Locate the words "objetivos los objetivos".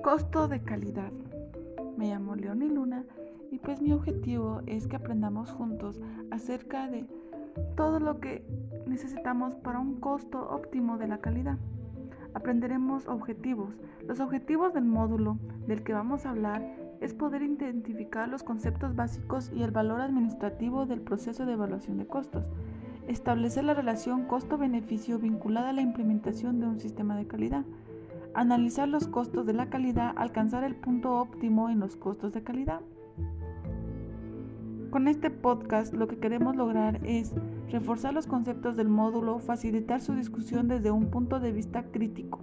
13.06-14.72